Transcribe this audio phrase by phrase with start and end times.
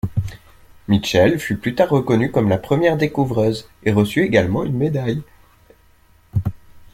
[0.87, 5.21] Mitchell fut plus tard reconnue comme la première découvreuse et reçut également une médaille.